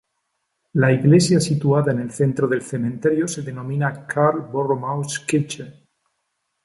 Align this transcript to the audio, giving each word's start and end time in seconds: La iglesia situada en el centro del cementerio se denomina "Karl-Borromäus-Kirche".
La 0.73 0.91
iglesia 0.91 1.39
situada 1.39 1.91
en 1.91 1.99
el 1.99 2.09
centro 2.09 2.47
del 2.47 2.63
cementerio 2.63 3.27
se 3.27 3.43
denomina 3.43 4.07
"Karl-Borromäus-Kirche". 4.07 5.87